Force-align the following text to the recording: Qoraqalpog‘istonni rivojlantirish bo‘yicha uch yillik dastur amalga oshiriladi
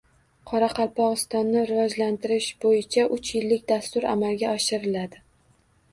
Qoraqalpog‘istonni 0.51 1.61
rivojlantirish 1.71 2.49
bo‘yicha 2.65 3.07
uch 3.19 3.31
yillik 3.35 3.63
dastur 3.73 4.09
amalga 4.17 4.51
oshiriladi 4.59 5.27